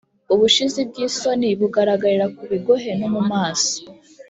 Ubushizi 0.33 0.79
bw’isoni 0.89 1.49
bugaragarira 1.59 2.25
ku 2.35 2.43
bigohe 2.51 2.89
no 2.99 3.07
mu 3.13 3.21
maso, 3.31 3.73